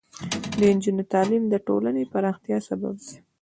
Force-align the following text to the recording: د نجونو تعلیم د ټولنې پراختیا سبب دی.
د 0.59 0.59
نجونو 0.75 1.03
تعلیم 1.13 1.43
د 1.49 1.55
ټولنې 1.67 2.03
پراختیا 2.13 2.57
سبب 2.67 2.93
دی. 3.05 3.15